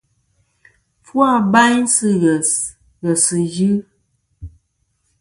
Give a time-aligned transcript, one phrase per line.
[1.05, 2.49] Fu abayn sɨ̂ ghès
[3.03, 3.71] ghèsɨ̀ yɨ.